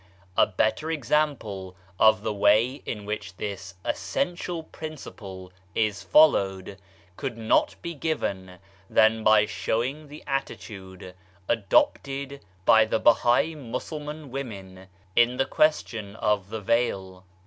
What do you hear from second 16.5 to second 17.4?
veil.